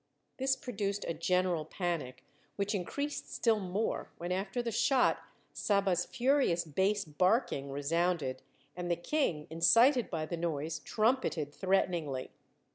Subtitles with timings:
[0.37, 5.19] This produced a general panic, which increased still more when after the shot
[5.53, 8.41] Saba's furious bass barking resounded,
[8.75, 12.31] and the King, incited by the noise, trumpeted threateningly.